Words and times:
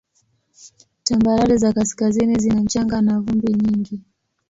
Tambarare 1.03 1.57
za 1.57 1.73
kaskazini 1.73 2.39
zina 2.39 2.61
mchanga 2.61 3.01
na 3.01 3.19
vumbi 3.19 3.53
nyingi. 3.53 4.01